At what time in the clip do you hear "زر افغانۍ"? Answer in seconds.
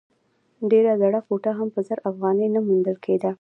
1.87-2.47